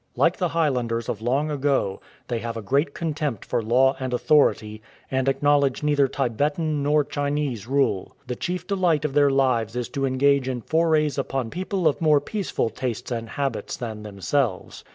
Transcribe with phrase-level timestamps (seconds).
[0.15, 4.81] Like the Highlanders of long ago, they have a great contempt for law and authority,
[5.11, 8.17] and acknowledge neither Tibetan nor Chinese rule.
[8.25, 12.19] The chief delight of their lives is to engage in forays upon people of more
[12.19, 14.83] peaceful tastes and habits than themselves.